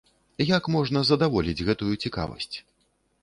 Як 0.57 0.63
можна 0.75 1.03
задаволіць 1.09 1.63
гэтую 1.69 1.93
цікавасць? 2.07 2.55